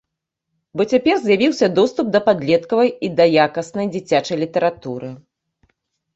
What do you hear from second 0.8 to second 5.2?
цяпер з'явіўся доступ да падлеткавай і да якаснай дзіцячай літаратуры.